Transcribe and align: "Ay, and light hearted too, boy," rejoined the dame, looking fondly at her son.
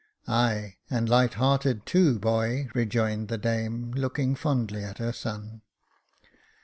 "Ay, 0.27 0.77
and 0.89 1.07
light 1.07 1.35
hearted 1.35 1.85
too, 1.85 2.17
boy," 2.17 2.67
rejoined 2.73 3.27
the 3.27 3.37
dame, 3.37 3.91
looking 3.91 4.33
fondly 4.33 4.83
at 4.83 4.97
her 4.97 5.13
son. 5.13 5.61